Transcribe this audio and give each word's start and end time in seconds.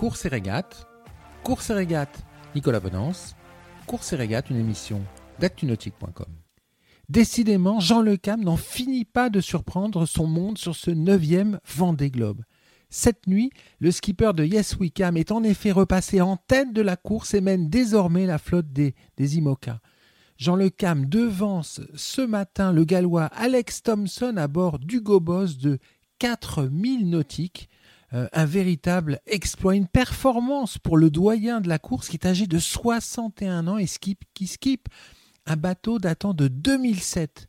Course 0.00 0.24
et 0.24 0.28
régate, 0.28 0.86
Course 1.44 1.68
et 1.68 1.74
régate, 1.74 2.24
Nicolas 2.54 2.80
Bonance, 2.80 3.36
Course 3.86 4.14
et 4.14 4.16
régate, 4.16 4.48
une 4.48 4.56
émission 4.56 5.02
d'actunautique.com. 5.40 6.24
Décidément, 7.10 7.80
Jean 7.80 8.00
Le 8.00 8.16
Cam 8.16 8.42
n'en 8.42 8.56
finit 8.56 9.04
pas 9.04 9.28
de 9.28 9.42
surprendre 9.42 10.06
son 10.06 10.26
monde 10.26 10.56
sur 10.56 10.74
ce 10.74 10.90
neuvième 10.90 11.60
Vendée 11.66 12.10
Globe. 12.10 12.40
Cette 12.88 13.26
nuit, 13.26 13.50
le 13.78 13.90
skipper 13.90 14.32
de 14.32 14.42
Yes 14.42 14.74
We 14.80 14.90
Cam 14.90 15.18
est 15.18 15.32
en 15.32 15.42
effet 15.42 15.70
repassé 15.70 16.22
en 16.22 16.38
tête 16.38 16.72
de 16.72 16.80
la 16.80 16.96
course 16.96 17.34
et 17.34 17.42
mène 17.42 17.68
désormais 17.68 18.24
la 18.24 18.38
flotte 18.38 18.72
des, 18.72 18.94
des 19.18 19.36
IMOCA. 19.36 19.82
Jean 20.38 20.56
Le 20.56 20.70
Cam 20.70 21.04
devance 21.04 21.82
ce 21.94 22.22
matin 22.22 22.72
le 22.72 22.86
gallois 22.86 23.26
Alex 23.26 23.82
Thompson 23.82 24.38
à 24.38 24.48
bord 24.48 24.78
du 24.78 25.02
Boss 25.02 25.58
de 25.58 25.78
4000 26.20 27.10
nautiques. 27.10 27.68
Euh, 28.12 28.26
un 28.32 28.44
véritable 28.44 29.20
exploit, 29.26 29.76
une 29.76 29.86
performance 29.86 30.78
pour 30.78 30.96
le 30.96 31.10
doyen 31.10 31.60
de 31.60 31.68
la 31.68 31.78
course 31.78 32.08
qui 32.08 32.16
est 32.16 32.26
âgé 32.26 32.48
de 32.48 32.58
61 32.58 33.68
ans 33.68 33.78
et 33.78 33.86
skip, 33.86 34.24
qui 34.34 34.48
skip 34.48 34.88
un 35.46 35.56
bateau 35.56 35.98
datant 36.00 36.34
de 36.34 36.48
2007. 36.48 37.48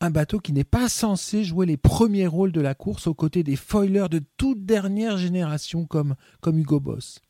Un 0.00 0.10
bateau 0.10 0.38
qui 0.38 0.52
n'est 0.52 0.64
pas 0.64 0.88
censé 0.88 1.44
jouer 1.44 1.66
les 1.66 1.76
premiers 1.76 2.26
rôles 2.26 2.52
de 2.52 2.60
la 2.60 2.74
course 2.74 3.06
aux 3.06 3.14
côtés 3.14 3.42
des 3.42 3.56
foilers 3.56 4.08
de 4.08 4.22
toute 4.38 4.64
dernière 4.64 5.18
génération 5.18 5.84
comme, 5.86 6.14
Hugo 6.46 6.80
Boss. 6.80 7.20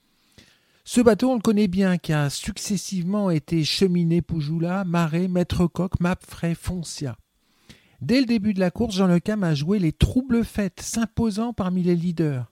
Ce 0.85 1.01
bateau, 1.01 1.31
on 1.31 1.35
le 1.35 1.41
connaît 1.41 1.69
bien, 1.69 1.99
qui 1.99 2.13
a 2.13 2.31
successivement 2.31 3.31
été 3.31 3.65
cheminé 3.65 4.23
Poujoula, 4.23 4.85
Marais, 4.85 5.29
Maître 5.29 5.67
Coq, 5.67 5.99
Mapfray, 6.01 6.55
Foncia. 6.55 7.17
Dès 8.01 8.21
le 8.21 8.27
début 8.27 8.55
de 8.55 8.61
la 8.61 8.71
course, 8.71 8.95
Jean 8.95 9.09
Le 9.09 9.19
Cam 9.19 9.43
a 9.43 9.55
joué 9.55 9.79
les 9.79 9.93
troubles 9.93 10.45
fêtes, 10.45 10.81
s'imposant 10.81 11.53
parmi 11.53 11.83
les 11.83 11.97
leaders. 11.97 12.51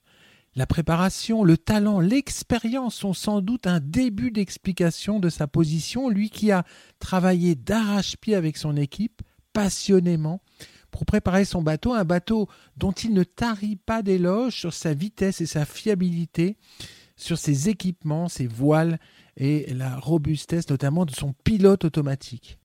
La 0.57 0.67
préparation, 0.67 1.45
le 1.45 1.59
talent, 1.59 2.01
l'expérience 2.01 2.95
sont 2.95 3.13
sans 3.13 3.43
doute 3.43 3.67
un 3.67 3.79
début 3.79 4.31
d'explication 4.31 5.21
de 5.21 5.29
sa 5.29 5.47
position, 5.47 6.09
lui 6.09 6.31
qui 6.31 6.51
a 6.51 6.65
travaillé 6.99 7.55
d'arrache-pied 7.55 8.35
avec 8.35 8.57
son 8.57 8.75
équipe, 8.75 9.21
passionnément, 9.53 10.41
pour 10.91 11.05
préparer 11.05 11.45
son 11.45 11.61
bateau, 11.61 11.93
un 11.93 12.07
bateau 12.07 12.49
dont 12.79 12.93
il 12.93 13.13
ne 13.13 13.23
tarit 13.23 13.77
pas 13.77 14.01
d'éloges 14.01 14.57
sur 14.59 14.73
sa 14.73 14.95
vitesse 14.95 15.43
et 15.43 15.47
sa 15.47 15.67
fiabilité, 15.67 16.57
sur 17.17 17.37
ses 17.37 17.69
équipements, 17.69 18.31
ses 18.31 18.47
voiles 18.47 18.99
et 19.37 19.75
la 19.75 19.99
robustesse 19.99 20.71
notamment 20.71 21.05
de 21.05 21.15
son 21.15 21.35
pilote 21.45 21.85
automatique. 21.85 22.59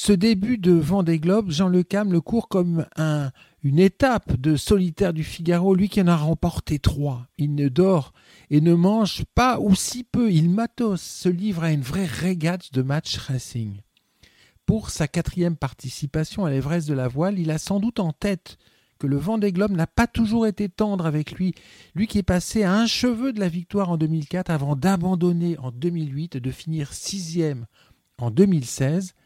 Ce 0.00 0.12
début 0.12 0.58
de 0.58 0.70
Vendée 0.70 1.18
Globe, 1.18 1.50
Jean 1.50 1.66
Le 1.66 1.82
Cam 1.82 2.12
le 2.12 2.20
court 2.20 2.46
comme 2.46 2.86
un, 2.94 3.32
une 3.64 3.80
étape 3.80 4.36
de 4.36 4.54
solitaire 4.54 5.12
du 5.12 5.24
Figaro, 5.24 5.74
lui 5.74 5.88
qui 5.88 6.00
en 6.00 6.06
a 6.06 6.14
remporté 6.14 6.78
trois. 6.78 7.26
Il 7.36 7.56
ne 7.56 7.68
dort 7.68 8.12
et 8.48 8.60
ne 8.60 8.74
mange 8.74 9.24
pas 9.34 9.58
ou 9.58 9.74
si 9.74 10.04
peu. 10.04 10.30
Il 10.30 10.50
matos, 10.50 11.02
se 11.02 11.28
livre 11.28 11.64
à 11.64 11.72
une 11.72 11.82
vraie 11.82 12.06
régate 12.06 12.72
de 12.72 12.82
match 12.82 13.16
racing. 13.16 13.80
Pour 14.66 14.90
sa 14.90 15.08
quatrième 15.08 15.56
participation 15.56 16.44
à 16.44 16.50
l'Everest 16.50 16.88
de 16.88 16.94
la 16.94 17.08
voile, 17.08 17.40
il 17.40 17.50
a 17.50 17.58
sans 17.58 17.80
doute 17.80 17.98
en 17.98 18.12
tête 18.12 18.56
que 19.00 19.08
le 19.08 19.16
vent 19.16 19.36
des 19.36 19.50
globes 19.50 19.72
n'a 19.72 19.88
pas 19.88 20.06
toujours 20.06 20.46
été 20.46 20.68
tendre 20.68 21.06
avec 21.06 21.32
lui, 21.32 21.56
lui 21.96 22.06
qui 22.06 22.18
est 22.18 22.22
passé 22.22 22.62
à 22.62 22.72
un 22.72 22.86
cheveu 22.86 23.32
de 23.32 23.40
la 23.40 23.48
victoire 23.48 23.90
en 23.90 23.96
2004 23.96 24.48
avant 24.48 24.76
d'abandonner 24.76 25.58
en 25.58 25.72
2008 25.72 26.36
et 26.36 26.40
de 26.40 26.50
finir 26.52 26.92
sixième 26.92 27.66
en 28.18 28.30
2016. 28.30 29.16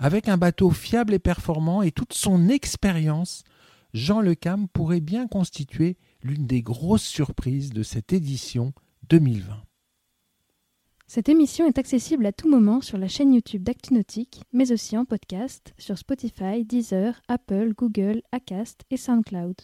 Avec 0.00 0.28
un 0.28 0.36
bateau 0.36 0.70
fiable 0.70 1.12
et 1.12 1.18
performant 1.18 1.82
et 1.82 1.90
toute 1.90 2.12
son 2.12 2.48
expérience, 2.48 3.42
Jean 3.94 4.20
Le 4.20 4.36
Cam 4.36 4.68
pourrait 4.68 5.00
bien 5.00 5.26
constituer 5.26 5.96
l'une 6.22 6.46
des 6.46 6.62
grosses 6.62 7.06
surprises 7.06 7.70
de 7.70 7.82
cette 7.82 8.12
édition 8.12 8.72
2020. 9.08 9.56
Cette 11.08 11.28
émission 11.28 11.66
est 11.66 11.78
accessible 11.78 12.26
à 12.26 12.32
tout 12.32 12.48
moment 12.48 12.80
sur 12.80 12.98
la 12.98 13.08
chaîne 13.08 13.32
YouTube 13.32 13.62
d'ActuNautique, 13.62 14.42
mais 14.52 14.72
aussi 14.72 14.96
en 14.96 15.04
podcast 15.04 15.72
sur 15.78 15.98
Spotify, 15.98 16.64
Deezer, 16.64 17.20
Apple, 17.28 17.72
Google, 17.74 18.22
Acast 18.30 18.82
et 18.90 18.98
SoundCloud. 18.98 19.56